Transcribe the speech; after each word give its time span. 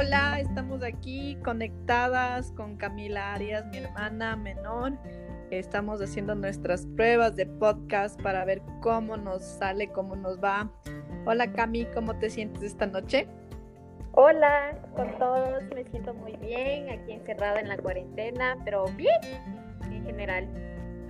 Hola, 0.00 0.38
estamos 0.38 0.84
aquí 0.84 1.36
conectadas 1.44 2.52
con 2.52 2.76
Camila 2.76 3.34
Arias, 3.34 3.66
mi 3.66 3.78
hermana 3.78 4.36
menor. 4.36 4.92
Estamos 5.50 6.00
haciendo 6.00 6.36
nuestras 6.36 6.86
pruebas 6.86 7.34
de 7.34 7.46
podcast 7.46 8.22
para 8.22 8.44
ver 8.44 8.62
cómo 8.80 9.16
nos 9.16 9.42
sale, 9.42 9.90
cómo 9.90 10.14
nos 10.14 10.38
va. 10.38 10.70
Hola 11.26 11.52
Cami, 11.52 11.84
¿cómo 11.86 12.16
te 12.16 12.30
sientes 12.30 12.62
esta 12.62 12.86
noche? 12.86 13.26
Hola 14.12 14.78
con 14.94 15.18
todos, 15.18 15.64
me 15.74 15.82
siento 15.86 16.14
muy 16.14 16.36
bien, 16.36 16.90
aquí 16.90 17.10
encerrada 17.10 17.58
en 17.58 17.68
la 17.68 17.76
cuarentena, 17.76 18.56
pero 18.64 18.84
bien 18.96 19.18
en 19.82 20.04
general. 20.06 20.48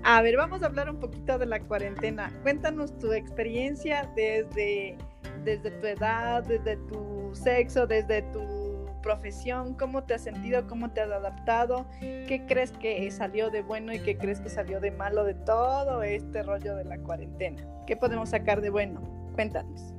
A 0.02 0.22
ver, 0.22 0.38
vamos 0.38 0.62
a 0.62 0.66
hablar 0.66 0.88
un 0.88 0.98
poquito 0.98 1.36
de 1.36 1.44
la 1.44 1.60
cuarentena. 1.60 2.32
Cuéntanos 2.42 2.98
tu 2.98 3.12
experiencia 3.12 4.10
desde, 4.16 4.96
desde 5.44 5.72
tu 5.72 5.86
edad, 5.88 6.42
desde 6.44 6.78
tu 6.86 7.34
sexo, 7.34 7.86
desde 7.86 8.22
tu 8.32 8.57
profesión, 9.00 9.74
cómo 9.74 10.04
te 10.04 10.14
has 10.14 10.22
sentido, 10.22 10.66
cómo 10.66 10.90
te 10.90 11.00
has 11.00 11.10
adaptado, 11.10 11.86
qué 12.00 12.44
crees 12.46 12.72
que 12.72 13.10
salió 13.10 13.50
de 13.50 13.62
bueno 13.62 13.92
y 13.92 14.00
qué 14.00 14.16
crees 14.16 14.40
que 14.40 14.48
salió 14.48 14.80
de 14.80 14.90
malo 14.90 15.24
de 15.24 15.34
todo 15.34 16.02
este 16.02 16.42
rollo 16.42 16.76
de 16.76 16.84
la 16.84 16.98
cuarentena. 16.98 17.62
¿Qué 17.86 17.96
podemos 17.96 18.30
sacar 18.30 18.60
de 18.60 18.70
bueno? 18.70 19.00
Cuéntanos. 19.34 19.94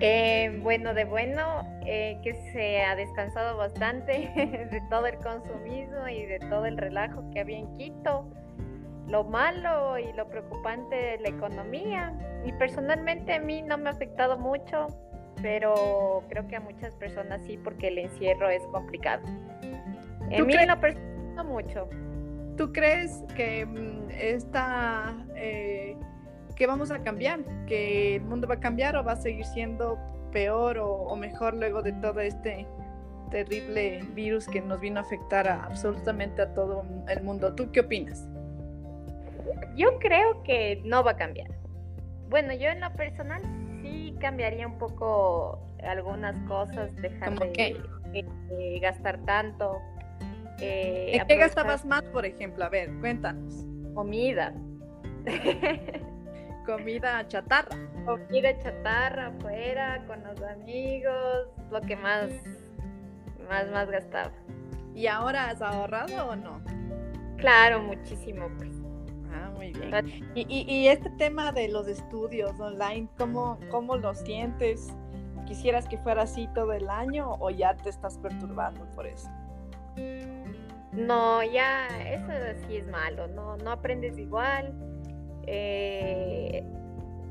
Eh, 0.00 0.58
bueno, 0.62 0.94
de 0.94 1.04
bueno, 1.04 1.62
eh, 1.84 2.18
que 2.22 2.34
se 2.52 2.80
ha 2.82 2.96
descansado 2.96 3.58
bastante 3.58 4.12
de 4.70 4.80
todo 4.88 5.06
el 5.06 5.18
consumismo 5.18 6.08
y 6.08 6.24
de 6.24 6.38
todo 6.38 6.64
el 6.64 6.78
relajo 6.78 7.22
que 7.32 7.40
había 7.40 7.58
en 7.58 7.76
Quito 7.76 8.30
lo 9.10 9.24
malo 9.24 9.98
y 9.98 10.12
lo 10.12 10.28
preocupante 10.28 10.94
de 10.94 11.18
la 11.18 11.28
economía. 11.28 12.14
Y 12.44 12.52
personalmente 12.52 13.34
a 13.34 13.40
mí 13.40 13.60
no 13.60 13.76
me 13.76 13.90
ha 13.90 13.92
afectado 13.92 14.38
mucho, 14.38 14.86
pero 15.42 16.24
creo 16.28 16.46
que 16.48 16.56
a 16.56 16.60
muchas 16.60 16.94
personas 16.94 17.42
sí, 17.44 17.58
porque 17.62 17.88
el 17.88 17.98
encierro 17.98 18.48
es 18.50 18.62
complicado. 18.72 19.22
En 20.30 20.46
mí 20.46 20.54
no 20.54 20.76
lo 21.36 21.44
mucho. 21.44 21.88
¿Tú 22.56 22.72
crees 22.72 23.24
que 23.36 23.64
mm, 23.64 24.10
esta, 24.10 25.14
eh, 25.34 25.96
que 26.56 26.66
vamos 26.66 26.90
a 26.90 27.02
cambiar? 27.02 27.40
¿Que 27.66 28.16
el 28.16 28.22
mundo 28.22 28.46
va 28.46 28.54
a 28.54 28.60
cambiar 28.60 28.96
o 28.96 29.04
va 29.04 29.12
a 29.12 29.16
seguir 29.16 29.44
siendo 29.46 29.98
peor 30.32 30.78
o, 30.78 30.88
o 30.90 31.16
mejor 31.16 31.54
luego 31.54 31.82
de 31.82 31.92
todo 31.94 32.20
este 32.20 32.66
terrible 33.30 34.02
virus 34.14 34.46
que 34.46 34.60
nos 34.60 34.80
vino 34.80 35.00
a 35.00 35.02
afectar 35.02 35.48
a 35.48 35.64
absolutamente 35.64 36.42
a 36.42 36.52
todo 36.54 36.84
el 37.08 37.22
mundo? 37.22 37.54
¿Tú 37.54 37.70
qué 37.72 37.80
opinas? 37.80 38.28
Yo 39.74 39.98
creo 39.98 40.42
que 40.42 40.82
no 40.84 41.02
va 41.02 41.12
a 41.12 41.16
cambiar. 41.16 41.50
Bueno, 42.28 42.52
yo 42.52 42.68
en 42.68 42.80
lo 42.80 42.92
personal 42.92 43.42
cambiaría 44.20 44.66
un 44.66 44.78
poco 44.78 45.58
algunas 45.82 46.36
cosas, 46.46 46.94
dejar 46.96 47.38
de, 47.38 48.78
gastar 48.80 49.18
tanto. 49.24 49.80
Eh, 50.60 51.16
¿En 51.16 51.26
qué 51.26 51.36
gastabas 51.36 51.84
más, 51.84 52.02
por 52.04 52.24
ejemplo? 52.24 52.64
A 52.64 52.68
ver, 52.68 52.90
cuéntanos. 53.00 53.66
Comida. 53.94 54.54
Comida 56.66 57.26
chatarra. 57.26 57.76
Comida 58.04 58.56
chatarra 58.58 59.28
afuera, 59.28 60.04
con 60.06 60.22
los 60.22 60.40
amigos, 60.42 61.48
lo 61.70 61.80
que 61.80 61.96
más, 61.96 62.30
más, 63.48 63.68
más 63.70 63.90
gastaba. 63.90 64.32
¿Y 64.94 65.06
ahora 65.06 65.50
has 65.50 65.62
ahorrado 65.62 66.30
o 66.30 66.36
no? 66.36 66.60
Claro, 67.36 67.80
muchísimo, 67.80 68.48
pues. 68.58 68.79
Ah, 69.32 69.50
muy 69.54 69.72
bien. 69.72 69.92
Y, 70.34 70.86
este 70.88 71.10
tema 71.10 71.52
de 71.52 71.68
los 71.68 71.86
estudios 71.88 72.58
online, 72.58 73.08
¿cómo, 73.18 73.58
¿cómo 73.70 73.96
lo 73.96 74.14
sientes? 74.14 74.92
¿Quisieras 75.46 75.88
que 75.88 75.98
fuera 75.98 76.22
así 76.22 76.48
todo 76.54 76.72
el 76.72 76.88
año 76.88 77.36
o 77.40 77.50
ya 77.50 77.74
te 77.74 77.90
estás 77.90 78.18
perturbando 78.18 78.84
por 78.94 79.06
eso? 79.06 79.28
No, 80.92 81.42
ya, 81.42 81.86
eso 82.04 82.60
sí 82.66 82.76
es 82.76 82.86
malo, 82.88 83.28
no, 83.28 83.56
no 83.56 83.70
aprendes 83.72 84.18
igual. 84.18 84.74
Eh, 85.46 86.64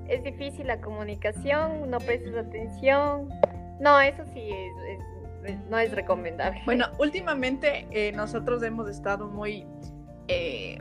es 0.07 0.23
difícil 0.23 0.67
la 0.67 0.81
comunicación, 0.81 1.89
no 1.89 1.99
prestas 1.99 2.35
atención. 2.35 3.29
No, 3.79 3.99
eso 4.01 4.25
sí 4.33 4.49
no 5.69 5.77
es 5.77 5.91
recomendable. 5.91 6.61
Bueno, 6.65 6.87
últimamente 6.99 7.87
eh, 7.91 8.11
nosotros 8.11 8.61
hemos 8.63 8.89
estado 8.89 9.27
muy 9.27 9.65
eh, 10.27 10.77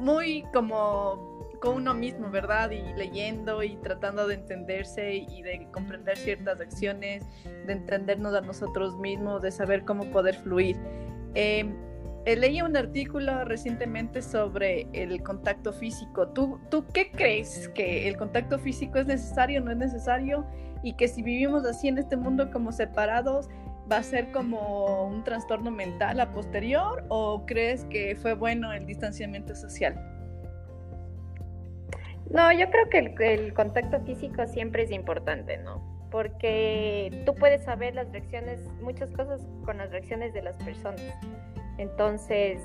muy 0.00 0.44
como 0.52 1.36
con 1.60 1.76
uno 1.76 1.94
mismo, 1.94 2.30
¿verdad? 2.30 2.70
Y 2.70 2.82
leyendo 2.94 3.62
y 3.62 3.76
tratando 3.76 4.26
de 4.26 4.34
entenderse 4.34 5.14
y 5.14 5.42
de 5.42 5.66
comprender 5.72 6.16
ciertas 6.16 6.60
acciones, 6.60 7.24
de 7.66 7.72
entendernos 7.72 8.34
a 8.34 8.40
nosotros 8.40 8.96
mismos, 8.98 9.42
de 9.42 9.50
saber 9.50 9.84
cómo 9.84 10.04
poder 10.10 10.36
fluir. 10.36 10.76
Em, 11.34 11.74
eh, 12.26 12.36
leí 12.36 12.60
un 12.60 12.76
artículo 12.76 13.44
recientemente 13.44 14.20
sobre 14.20 14.88
el 14.92 15.22
contacto 15.22 15.72
físico. 15.72 16.28
¿Tú, 16.28 16.58
¿Tú 16.70 16.84
qué 16.92 17.10
crees? 17.10 17.68
¿Que 17.68 18.08
el 18.08 18.16
contacto 18.16 18.58
físico 18.58 18.98
es 18.98 19.06
necesario 19.06 19.60
no 19.60 19.70
es 19.70 19.76
necesario? 19.76 20.44
Y 20.82 20.94
que 20.94 21.08
si 21.08 21.22
vivimos 21.22 21.64
así 21.64 21.88
en 21.88 21.98
este 21.98 22.16
mundo 22.16 22.50
como 22.50 22.72
separados, 22.72 23.48
va 23.90 23.98
a 23.98 24.02
ser 24.02 24.32
como 24.32 25.06
un 25.06 25.22
trastorno 25.24 25.70
mental 25.70 26.20
a 26.20 26.32
posterior 26.32 27.04
o 27.08 27.44
crees 27.46 27.84
que 27.84 28.16
fue 28.16 28.34
bueno 28.34 28.72
el 28.72 28.86
distanciamiento 28.86 29.54
social? 29.54 29.94
No, 32.30 32.52
yo 32.52 32.68
creo 32.70 32.88
que 32.88 33.34
el, 33.34 33.54
contacto 33.54 34.00
físico 34.00 34.46
siempre 34.46 34.82
es 34.82 34.90
importante, 34.90 35.58
¿no? 35.58 35.80
Porque 36.10 37.22
tú 37.24 37.34
puedes 37.34 37.62
saber 37.62 37.94
las 37.94 38.10
reacciones, 38.10 38.60
muchas 38.80 39.10
cosas 39.10 39.40
con 39.64 39.78
las 39.78 39.90
reacciones 39.90 40.34
de 40.34 40.42
las 40.42 40.56
personas. 40.56 41.02
Entonces, 41.78 42.60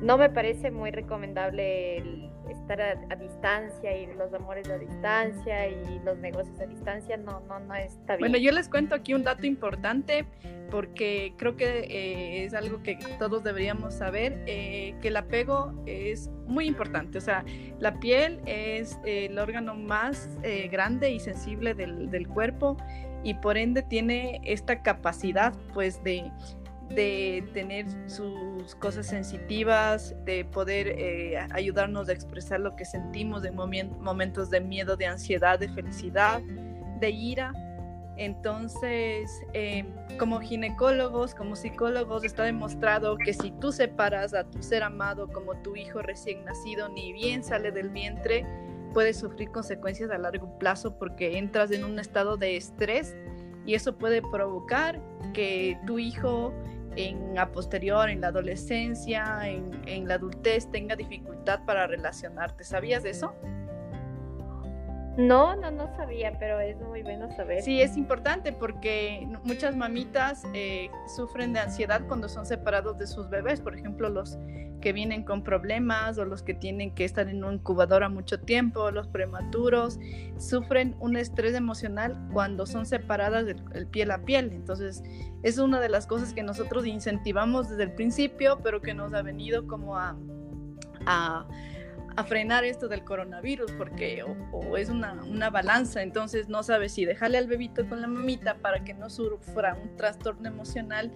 no 0.00 0.16
me 0.16 0.30
parece 0.30 0.70
muy 0.70 0.90
recomendable 0.90 2.30
estar 2.50 2.80
a, 2.80 3.16
distancia 3.16 3.96
y 3.96 4.06
los 4.14 4.32
amores 4.32 4.68
a 4.68 4.78
distancia 4.78 5.68
y 5.68 6.00
los 6.04 6.18
negocios 6.18 6.58
a 6.60 6.66
distancia, 6.66 7.16
no, 7.16 7.40
no, 7.40 7.60
no 7.60 7.74
está 7.74 8.16
bien. 8.16 8.30
Bueno, 8.30 8.38
yo 8.38 8.52
les 8.52 8.68
cuento 8.68 8.94
aquí 8.94 9.14
un 9.14 9.22
dato 9.22 9.46
importante 9.46 10.24
porque 10.70 11.34
creo 11.36 11.56
que 11.56 11.80
eh, 11.80 12.44
es 12.44 12.54
algo 12.54 12.82
que 12.82 12.98
todos 13.18 13.42
deberíamos 13.42 13.94
saber, 13.94 14.42
eh, 14.46 14.94
que 15.00 15.08
el 15.08 15.16
apego 15.16 15.74
es 15.86 16.30
muy 16.46 16.66
importante, 16.66 17.18
o 17.18 17.20
sea, 17.20 17.44
la 17.78 17.98
piel 18.00 18.40
es 18.46 18.98
el 19.04 19.38
órgano 19.38 19.74
más 19.74 20.28
eh, 20.42 20.68
grande 20.68 21.10
y 21.10 21.20
sensible 21.20 21.74
del, 21.74 22.10
del 22.10 22.26
cuerpo 22.28 22.76
y 23.22 23.34
por 23.34 23.58
ende 23.58 23.82
tiene 23.82 24.40
esta 24.44 24.82
capacidad 24.82 25.52
pues 25.74 26.02
de 26.02 26.30
de 26.94 27.48
tener 27.54 27.86
sus 28.08 28.74
cosas 28.76 29.06
sensitivas, 29.06 30.14
de 30.24 30.44
poder 30.44 30.88
eh, 30.88 31.38
ayudarnos 31.52 32.08
a 32.08 32.12
expresar 32.12 32.60
lo 32.60 32.74
que 32.74 32.84
sentimos 32.84 33.44
en 33.44 33.54
momentos 33.54 34.50
de 34.50 34.60
miedo, 34.60 34.96
de 34.96 35.06
ansiedad, 35.06 35.58
de 35.58 35.68
felicidad, 35.68 36.40
de 37.00 37.10
ira. 37.10 37.52
Entonces, 38.16 39.30
em, 39.54 39.86
como 40.18 40.40
ginecólogos, 40.40 41.34
como 41.34 41.56
psicólogos, 41.56 42.24
está 42.24 42.42
demostrado 42.42 43.16
que 43.16 43.32
si 43.32 43.50
tú 43.52 43.72
separas 43.72 44.34
a 44.34 44.44
tu 44.44 44.62
ser 44.62 44.82
amado 44.82 45.28
como 45.28 45.54
tu 45.62 45.76
hijo 45.76 46.02
recién 46.02 46.44
nacido, 46.44 46.88
ni 46.88 47.12
bien 47.12 47.42
sale 47.42 47.70
del 47.70 47.88
vientre, 47.88 48.44
puedes 48.92 49.18
sufrir 49.18 49.50
consecuencias 49.50 50.10
a 50.10 50.18
largo 50.18 50.58
plazo 50.58 50.98
porque 50.98 51.38
entras 51.38 51.70
en 51.70 51.84
un 51.84 51.98
estado 51.98 52.36
de 52.36 52.56
estrés 52.56 53.14
y 53.64 53.74
eso 53.74 53.96
puede 53.96 54.20
provocar 54.20 55.00
que 55.32 55.78
tu 55.86 55.98
hijo 55.98 56.52
en 56.96 57.38
a 57.38 57.50
posterior, 57.50 58.08
en 58.10 58.20
la 58.20 58.28
adolescencia, 58.28 59.48
en, 59.48 59.70
en 59.86 60.08
la 60.08 60.14
adultez, 60.14 60.70
tenga 60.70 60.96
dificultad 60.96 61.64
para 61.64 61.86
relacionarte. 61.86 62.64
¿Sabías 62.64 63.02
de 63.02 63.10
eso? 63.10 63.34
No, 65.20 65.54
no, 65.54 65.70
no 65.70 65.94
sabía, 65.96 66.38
pero 66.38 66.60
es 66.60 66.80
muy 66.80 67.02
bueno 67.02 67.30
saber. 67.36 67.62
Sí, 67.62 67.82
es 67.82 67.98
importante 67.98 68.52
porque 68.52 69.28
muchas 69.44 69.76
mamitas 69.76 70.44
eh, 70.54 70.90
sufren 71.14 71.52
de 71.52 71.60
ansiedad 71.60 72.00
cuando 72.08 72.26
son 72.26 72.46
separados 72.46 72.96
de 72.96 73.06
sus 73.06 73.28
bebés, 73.28 73.60
por 73.60 73.74
ejemplo, 73.74 74.08
los 74.08 74.38
que 74.80 74.94
vienen 74.94 75.24
con 75.24 75.44
problemas 75.44 76.16
o 76.16 76.24
los 76.24 76.42
que 76.42 76.54
tienen 76.54 76.94
que 76.94 77.04
estar 77.04 77.28
en 77.28 77.44
una 77.44 77.52
incubadora 77.52 78.08
mucho 78.08 78.40
tiempo, 78.40 78.90
los 78.90 79.08
prematuros, 79.08 79.98
sufren 80.38 80.96
un 81.00 81.18
estrés 81.18 81.54
emocional 81.54 82.18
cuando 82.32 82.64
son 82.64 82.86
separadas 82.86 83.44
del 83.44 83.86
piel 83.88 84.12
a 84.12 84.24
piel. 84.24 84.52
Entonces, 84.54 85.02
es 85.42 85.58
una 85.58 85.80
de 85.80 85.90
las 85.90 86.06
cosas 86.06 86.32
que 86.32 86.42
nosotros 86.42 86.86
incentivamos 86.86 87.68
desde 87.68 87.82
el 87.82 87.92
principio, 87.92 88.60
pero 88.62 88.80
que 88.80 88.94
nos 88.94 89.12
ha 89.12 89.20
venido 89.20 89.66
como 89.66 89.98
a, 89.98 90.16
a 91.04 91.46
a 92.16 92.24
frenar 92.24 92.64
esto 92.64 92.88
del 92.88 93.04
coronavirus 93.04 93.72
porque 93.72 94.22
o, 94.22 94.76
es 94.76 94.88
una, 94.88 95.14
una, 95.24 95.50
balanza, 95.50 96.02
entonces 96.02 96.48
no 96.48 96.62
sabes 96.62 96.92
si 96.92 97.04
dejarle 97.04 97.38
al 97.38 97.46
bebito 97.46 97.88
con 97.88 98.00
la 98.00 98.06
mamita 98.06 98.56
para 98.56 98.84
que 98.84 98.94
no 98.94 99.10
sufra 99.10 99.74
un 99.74 99.96
trastorno 99.96 100.48
emocional 100.48 101.12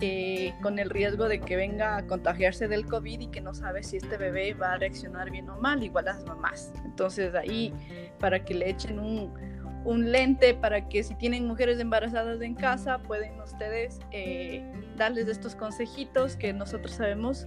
eh, 0.00 0.52
con 0.62 0.78
el 0.78 0.90
riesgo 0.90 1.28
de 1.28 1.40
que 1.40 1.54
venga 1.54 1.96
a 1.96 2.06
contagiarse 2.06 2.66
del 2.66 2.86
COVID 2.86 3.20
y 3.20 3.26
que 3.28 3.40
no 3.40 3.54
sabes 3.54 3.88
si 3.88 3.98
este 3.98 4.16
bebé 4.16 4.52
va 4.54 4.72
a 4.72 4.78
reaccionar 4.78 5.30
bien 5.30 5.48
o 5.48 5.60
mal, 5.60 5.82
igual 5.82 6.06
las 6.06 6.24
mamás. 6.24 6.72
Entonces 6.84 7.34
ahí 7.34 7.72
para 8.18 8.44
que 8.44 8.54
le 8.54 8.68
echen 8.68 8.98
un, 8.98 9.32
un 9.84 10.12
lente 10.12 10.54
para 10.54 10.88
que 10.88 11.02
si 11.02 11.14
tienen 11.14 11.46
mujeres 11.46 11.78
embarazadas 11.78 12.40
en 12.40 12.54
casa, 12.54 12.98
pueden 12.98 13.40
ustedes 13.40 14.00
eh, 14.10 14.64
darles 14.96 15.28
estos 15.28 15.54
consejitos 15.54 16.36
que 16.36 16.52
nosotros 16.52 16.92
sabemos 16.92 17.46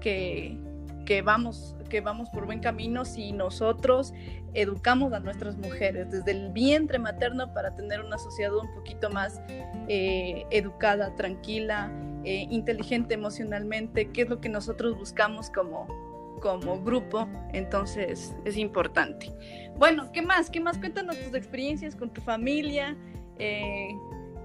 que, 0.00 0.58
que, 1.04 1.22
vamos, 1.22 1.75
que 1.86 2.00
vamos 2.00 2.28
por 2.30 2.46
buen 2.46 2.60
camino 2.60 3.04
si 3.04 3.32
nosotros 3.32 4.12
educamos 4.54 5.12
a 5.12 5.20
nuestras 5.20 5.56
mujeres 5.56 6.10
desde 6.10 6.30
el 6.30 6.52
vientre 6.52 6.98
materno 6.98 7.52
para 7.52 7.74
tener 7.74 8.00
una 8.00 8.18
sociedad 8.18 8.54
un 8.56 8.72
poquito 8.74 9.10
más 9.10 9.40
eh, 9.88 10.44
educada, 10.50 11.14
tranquila, 11.14 11.92
eh, 12.24 12.46
inteligente 12.50 13.14
emocionalmente, 13.14 14.10
que 14.10 14.22
es 14.22 14.28
lo 14.28 14.40
que 14.40 14.48
nosotros 14.48 14.98
buscamos 14.98 15.50
como, 15.50 15.86
como 16.40 16.82
grupo, 16.82 17.28
entonces 17.52 18.34
es 18.44 18.56
importante. 18.56 19.32
Bueno, 19.76 20.10
¿qué 20.12 20.22
más? 20.22 20.50
¿Qué 20.50 20.60
más? 20.60 20.78
Cuéntanos 20.78 21.18
tus 21.18 21.34
experiencias 21.34 21.94
con 21.94 22.10
tu 22.10 22.20
familia. 22.20 22.96
Eh, 23.38 23.90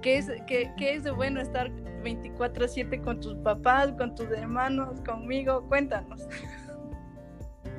¿qué, 0.02 0.18
es, 0.18 0.30
qué, 0.46 0.72
¿Qué 0.78 0.96
es 0.96 1.04
de 1.04 1.12
bueno 1.12 1.40
estar 1.40 1.72
24/7 2.04 3.02
con 3.02 3.20
tus 3.20 3.36
papás, 3.36 3.94
con 3.94 4.14
tus 4.14 4.30
hermanos, 4.32 5.00
conmigo? 5.02 5.66
Cuéntanos. 5.68 6.28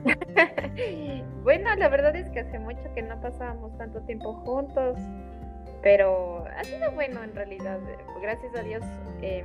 bueno, 1.42 1.74
la 1.76 1.88
verdad 1.88 2.14
es 2.16 2.28
que 2.30 2.40
hace 2.40 2.58
mucho 2.58 2.82
que 2.94 3.02
no 3.02 3.20
pasábamos 3.20 3.76
tanto 3.78 4.00
tiempo 4.02 4.34
juntos, 4.34 4.98
pero 5.82 6.44
ha 6.46 6.64
sido 6.64 6.90
bueno 6.92 7.22
en 7.22 7.34
realidad. 7.34 7.78
Gracias 8.20 8.54
a 8.56 8.62
Dios. 8.62 8.82
Eh, 9.20 9.44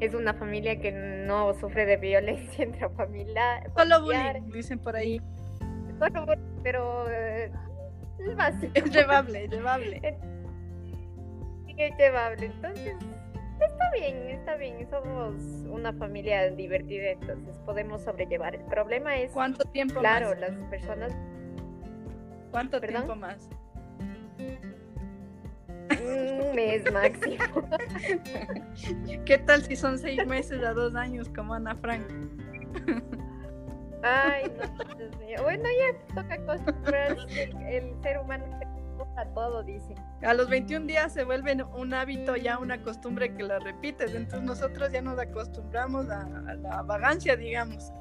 es 0.00 0.14
una 0.14 0.32
familia 0.34 0.78
que 0.80 0.92
no 0.92 1.54
sufre 1.54 1.86
de 1.86 1.96
violencia 1.96 2.64
intrafamiliar. 2.64 3.70
Solo 3.76 4.02
bullying, 4.02 4.50
dicen 4.52 4.78
por 4.78 4.96
ahí. 4.96 5.20
Solo 5.98 6.26
bullying, 6.26 6.62
pero 6.62 7.10
eh, 7.10 7.50
es 8.18 8.36
básico. 8.36 8.72
Es 8.74 8.90
llevable, 8.90 9.48
llevable. 9.48 10.18
Es 11.78 11.96
llevable. 11.96 12.46
Entonces, 12.46 12.96
está 13.64 13.90
bien, 13.92 14.30
está 14.30 14.56
bien. 14.56 14.88
Somos 14.90 15.34
una 15.70 15.92
familia 15.92 16.50
divertida, 16.50 17.10
entonces 17.10 17.58
podemos 17.64 18.02
sobrellevar. 18.02 18.54
El 18.54 18.64
problema 18.64 19.16
es. 19.16 19.30
¿Cuánto 19.32 19.64
tiempo 19.64 20.00
claro, 20.00 20.34
las 20.34 20.52
personas. 20.70 21.12
¿Cuánto 22.50 22.80
tiempo 22.80 23.14
más? 23.14 23.48
Un 25.90 26.54
mes 26.54 26.90
máximo. 26.92 27.68
¿Qué 29.24 29.38
tal 29.38 29.62
si 29.62 29.76
son 29.76 29.98
seis 29.98 30.24
meses 30.26 30.62
a 30.62 30.72
dos 30.72 30.94
años 30.94 31.28
como 31.30 31.54
Ana 31.54 31.74
Frank? 31.76 32.04
Ay, 34.02 34.44
no, 34.56 34.96
Dios 34.96 35.16
mío. 35.18 35.38
Bueno, 35.42 35.64
ya 35.64 36.14
toca 36.14 36.34
acostumbrarse. 36.34 37.50
El, 37.68 38.00
ser 38.02 38.18
humano 38.18 38.44
se 38.58 38.66
a 39.18 39.26
todo, 39.34 39.62
dice. 39.62 39.94
A 40.22 40.34
los 40.34 40.48
21 40.48 40.86
días 40.86 41.12
se 41.12 41.24
vuelve 41.24 41.56
un 41.74 41.94
hábito, 41.94 42.36
ya 42.36 42.58
una 42.58 42.82
costumbre 42.82 43.34
que 43.34 43.42
la 43.42 43.58
repites. 43.58 44.14
Entonces 44.14 44.42
nosotros 44.42 44.92
ya 44.92 45.02
nos 45.02 45.18
acostumbramos 45.18 46.08
a, 46.08 46.22
a 46.22 46.54
la 46.54 46.82
vagancia, 46.82 47.36
digamos. 47.36 47.92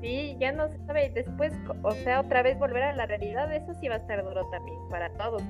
Sí, 0.00 0.36
ya 0.40 0.52
no 0.52 0.68
se 0.68 0.78
sabe. 0.86 1.10
Después, 1.10 1.52
o 1.82 1.92
sea, 1.92 2.20
otra 2.20 2.42
vez 2.42 2.58
volver 2.58 2.82
a 2.82 2.94
la 2.94 3.06
realidad, 3.06 3.52
eso 3.52 3.74
sí 3.74 3.88
va 3.88 3.96
a 3.96 3.98
estar 3.98 4.24
duro 4.24 4.48
también 4.50 4.78
para 4.88 5.10
todos. 5.10 5.42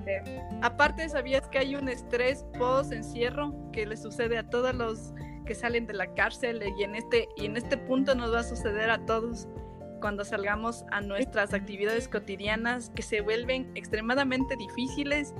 Aparte, 0.62 1.08
¿sabías 1.08 1.46
que 1.48 1.58
hay 1.58 1.76
un 1.76 1.88
estrés 1.88 2.44
post-encierro 2.58 3.54
que 3.72 3.86
le 3.86 3.96
sucede 3.96 4.38
a 4.38 4.48
todos 4.48 4.74
los 4.74 5.14
que 5.46 5.54
salen 5.54 5.86
de 5.86 5.94
la 5.94 6.12
cárcel 6.14 6.62
y 6.78 6.82
en 6.82 6.96
este, 6.96 7.28
y 7.36 7.46
en 7.46 7.56
este 7.56 7.76
punto 7.76 8.14
nos 8.14 8.32
va 8.32 8.40
a 8.40 8.44
suceder 8.44 8.90
a 8.90 9.04
todos 9.06 9.48
cuando 10.00 10.25
salgamos 10.25 10.85
a 10.91 11.00
nuestras 11.00 11.55
actividades 11.55 12.08
cotidianas 12.08 12.91
que 12.91 13.02
se 13.02 13.20
vuelven 13.20 13.70
extremadamente 13.75 14.56
difíciles 14.56 15.35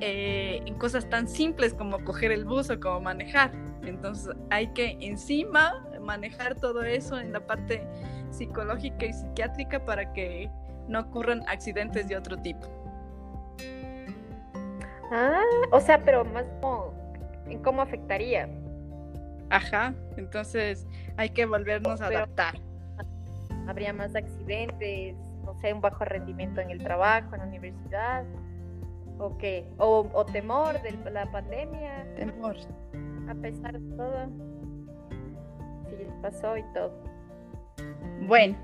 eh, 0.00 0.62
en 0.66 0.74
cosas 0.74 1.08
tan 1.08 1.28
simples 1.28 1.72
como 1.74 2.02
coger 2.04 2.32
el 2.32 2.44
bus 2.44 2.70
o 2.70 2.78
como 2.80 3.00
manejar. 3.00 3.52
Entonces 3.84 4.34
hay 4.50 4.68
que 4.68 4.96
encima 5.00 5.84
manejar 6.00 6.56
todo 6.56 6.82
eso 6.82 7.18
en 7.18 7.32
la 7.32 7.40
parte 7.40 7.86
psicológica 8.30 9.06
y 9.06 9.12
psiquiátrica 9.12 9.84
para 9.84 10.12
que 10.12 10.50
no 10.88 11.00
ocurran 11.00 11.42
accidentes 11.48 12.08
de 12.08 12.16
otro 12.16 12.36
tipo. 12.38 12.66
Ah, 15.12 15.42
o 15.70 15.80
sea, 15.80 16.02
pero 16.04 16.24
más 16.24 16.44
como 16.60 16.92
en 17.46 17.62
cómo 17.62 17.82
afectaría. 17.82 18.48
Ajá, 19.50 19.94
entonces 20.16 20.86
hay 21.16 21.30
que 21.30 21.46
volvernos 21.46 22.00
a 22.00 22.06
adaptar. 22.06 22.54
Habría 23.66 23.92
más 23.92 24.14
accidentes, 24.14 25.16
no 25.44 25.54
sé, 25.54 25.72
un 25.72 25.80
bajo 25.80 26.04
rendimiento 26.04 26.60
en 26.60 26.70
el 26.70 26.82
trabajo, 26.82 27.34
en 27.34 27.40
la 27.40 27.46
universidad, 27.46 28.24
o 29.18 29.36
qué, 29.38 29.66
o, 29.78 30.08
o 30.12 30.24
temor 30.26 30.80
de 30.82 31.10
la 31.10 31.30
pandemia. 31.30 32.06
Temor. 32.16 32.56
A 33.28 33.34
pesar 33.34 33.78
de 33.78 33.96
todo, 33.96 34.26
sí 35.88 36.06
pasó 36.20 36.56
y 36.56 36.62
todo. 36.74 36.92
Bueno, 38.26 38.56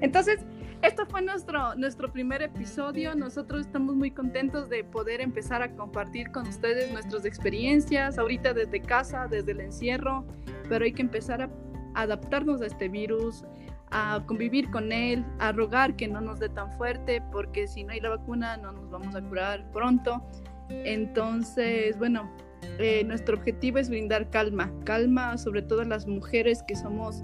entonces, 0.00 0.40
esto 0.82 1.04
fue 1.06 1.20
nuestro, 1.20 1.74
nuestro 1.74 2.10
primer 2.10 2.40
episodio. 2.40 3.14
Nosotros 3.14 3.66
estamos 3.66 3.94
muy 3.94 4.10
contentos 4.10 4.70
de 4.70 4.82
poder 4.82 5.20
empezar 5.20 5.62
a 5.62 5.70
compartir 5.76 6.30
con 6.32 6.48
ustedes 6.48 6.90
nuestras 6.90 7.26
experiencias, 7.26 8.18
ahorita 8.18 8.54
desde 8.54 8.80
casa, 8.80 9.26
desde 9.28 9.52
el 9.52 9.60
encierro, 9.60 10.24
pero 10.68 10.84
hay 10.86 10.92
que 10.92 11.02
empezar 11.02 11.42
a 11.42 11.50
adaptarnos 11.94 12.62
a 12.62 12.66
este 12.66 12.88
virus, 12.88 13.44
a 13.90 14.22
convivir 14.26 14.70
con 14.70 14.92
él, 14.92 15.24
a 15.38 15.52
rogar 15.52 15.96
que 15.96 16.08
no 16.08 16.20
nos 16.20 16.38
dé 16.38 16.48
tan 16.48 16.72
fuerte, 16.76 17.22
porque 17.32 17.66
si 17.66 17.84
no 17.84 17.92
hay 17.92 18.00
la 18.00 18.10
vacuna 18.10 18.56
no 18.56 18.72
nos 18.72 18.90
vamos 18.90 19.14
a 19.14 19.22
curar 19.22 19.64
pronto. 19.72 20.22
Entonces, 20.68 21.98
bueno, 21.98 22.30
eh, 22.78 23.02
nuestro 23.04 23.36
objetivo 23.36 23.78
es 23.78 23.88
brindar 23.88 24.30
calma, 24.30 24.70
calma 24.84 25.36
sobre 25.38 25.62
todo 25.62 25.80
a 25.80 25.84
las 25.84 26.06
mujeres 26.06 26.62
que 26.62 26.76
somos 26.76 27.22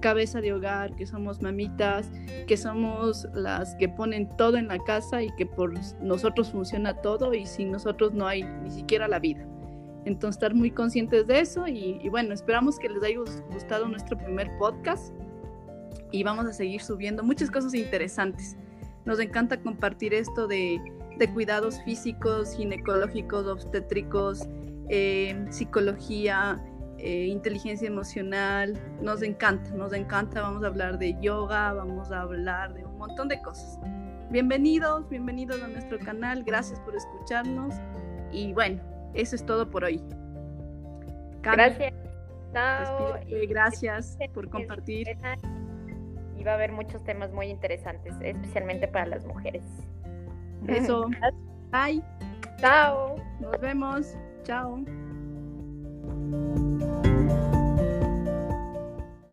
cabeza 0.00 0.42
de 0.42 0.52
hogar, 0.52 0.94
que 0.96 1.06
somos 1.06 1.40
mamitas, 1.40 2.10
que 2.46 2.58
somos 2.58 3.26
las 3.32 3.74
que 3.76 3.88
ponen 3.88 4.28
todo 4.36 4.58
en 4.58 4.68
la 4.68 4.78
casa 4.78 5.22
y 5.22 5.34
que 5.36 5.46
por 5.46 5.72
nosotros 6.02 6.50
funciona 6.50 7.00
todo 7.00 7.32
y 7.32 7.46
sin 7.46 7.72
nosotros 7.72 8.12
no 8.12 8.26
hay 8.26 8.42
ni 8.42 8.70
siquiera 8.70 9.08
la 9.08 9.18
vida. 9.18 9.46
Entonces 10.04 10.36
estar 10.36 10.54
muy 10.54 10.70
conscientes 10.70 11.26
de 11.26 11.40
eso 11.40 11.66
y, 11.66 12.06
bueno, 12.10 12.34
esperamos 12.34 12.78
que 12.78 12.90
les 12.90 13.02
haya 13.02 13.18
gustado 13.50 13.88
nuestro 13.88 14.18
primer 14.18 14.50
podcast 14.58 15.14
y 16.14 16.22
vamos 16.22 16.46
a 16.46 16.52
seguir 16.52 16.80
subiendo 16.80 17.24
muchas 17.24 17.50
cosas 17.50 17.74
interesantes. 17.74 18.56
Nos 19.04 19.18
encanta 19.18 19.60
compartir 19.60 20.14
esto 20.14 20.46
de, 20.46 20.80
cuidados 21.34 21.82
físicos, 21.82 22.54
ginecológicos, 22.56 23.48
obstétricos, 23.48 24.46
eh, 24.90 25.44
psicología, 25.50 26.62
eh, 26.98 27.26
inteligencia 27.26 27.88
emocional, 27.88 28.78
nos 29.02 29.22
encanta, 29.22 29.70
nos 29.70 29.92
encanta, 29.92 30.40
vamos 30.40 30.62
a 30.62 30.68
hablar 30.68 30.98
de 30.98 31.16
yoga, 31.20 31.72
vamos 31.72 32.12
a 32.12 32.20
hablar 32.20 32.74
de 32.74 32.84
un 32.84 32.96
montón 32.96 33.26
de 33.26 33.42
cosas. 33.42 33.80
Bienvenidos, 34.30 35.08
bienvenidos 35.08 35.60
a 35.62 35.66
nuestro 35.66 35.98
canal, 35.98 36.44
gracias 36.44 36.78
por 36.80 36.94
escucharnos 36.94 37.74
y 38.30 38.52
bueno, 38.52 38.80
eso 39.14 39.34
es 39.34 39.44
todo 39.44 39.68
por 39.68 39.82
hoy. 39.82 40.00
gracias. 41.42 41.92
gracias 43.48 44.16
por 44.32 44.48
compartir. 44.48 45.08
Y 46.44 46.46
va 46.46 46.52
a 46.52 46.54
haber 46.56 46.72
muchos 46.72 47.02
temas 47.04 47.32
muy 47.32 47.46
interesantes, 47.46 48.12
especialmente 48.20 48.86
para 48.86 49.06
las 49.06 49.24
mujeres. 49.24 49.62
Eso. 50.68 51.08
Bye. 51.72 52.02
Chao. 52.60 53.16
Nos 53.40 53.58
vemos. 53.62 54.14
Chao. 54.42 54.84